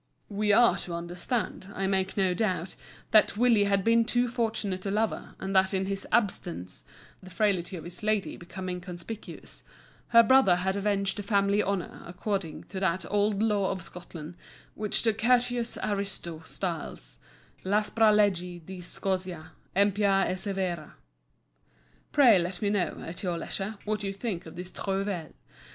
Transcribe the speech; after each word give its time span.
]"We 0.41 0.51
are 0.51 0.77
to 0.79 0.95
understand, 0.95 1.67
I 1.75 1.85
make 1.85 2.17
no 2.17 2.33
doubt, 2.33 2.75
that 3.11 3.37
Willie 3.37 3.65
had 3.65 3.83
been 3.83 4.03
too 4.03 4.27
fortunate 4.27 4.83
a 4.87 4.89
lover, 4.89 5.35
and 5.39 5.55
that 5.55 5.75
in 5.75 5.85
his 5.85 6.07
absence—the 6.11 7.29
frailty 7.29 7.75
of 7.77 7.83
his 7.83 8.01
lady 8.01 8.35
becoming 8.35 8.81
conspicuous—her 8.81 10.23
brother 10.23 10.55
had 10.55 10.75
avenged 10.75 11.17
the 11.19 11.21
family 11.21 11.61
honour 11.61 12.01
according 12.07 12.63
to 12.63 12.79
that 12.79 13.05
old 13.11 13.43
law 13.43 13.69
of 13.69 13.83
Scotland 13.83 14.33
which 14.73 15.03
the 15.03 15.13
courteous 15.13 15.77
Ariosto 15.83 16.41
styles 16.45 17.19
"l' 17.63 17.73
aspra 17.75 18.11
legge 18.11 18.65
di 18.65 18.81
Scozia, 18.81 19.51
empia 19.75 20.25
e 20.27 20.35
severa." 20.35 20.95
Pray 22.11 22.39
let 22.39 22.59
me 22.59 22.71
know, 22.71 22.97
at 23.05 23.21
your 23.21 23.37
leisure, 23.37 23.77
what 23.85 24.01
you 24.01 24.13
think 24.13 24.47
of 24.47 24.55
this 24.55 24.71
trouvaille. 24.71 25.33